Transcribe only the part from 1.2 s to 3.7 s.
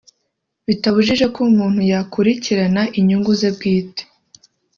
ko umuntu yakurikirana inyungu ze